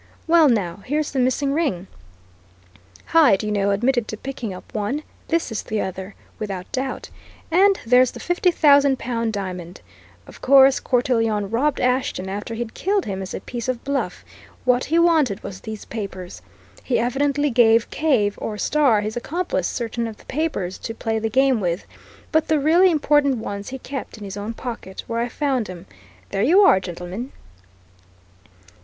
[0.25, 1.85] Well, now, here's the missing ring!
[3.05, 7.11] Hyde, you know, admitted to picking up one this is the other, without doubt.
[7.51, 9.81] And there's the fifty thousand pound diamond.
[10.25, 14.25] Of course, Cortelyon robbed Ashton after he'd killed him as a piece of bluff
[14.65, 16.41] what he wanted was these papers.
[16.83, 21.29] He evidently gave Cave, or Starr, his accomplice, certain of the papers, to play the
[21.29, 21.85] game with,
[22.31, 25.85] but the really important ones he kept in his own pocket, where I found 'em.
[26.31, 27.33] There you are, gentlemen."